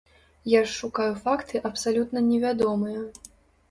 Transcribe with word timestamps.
Я 0.53 0.61
ж 0.63 0.71
шукаю 0.79 1.11
факты 1.27 1.63
абсалютна 1.71 2.27
невядомыя. 2.35 3.09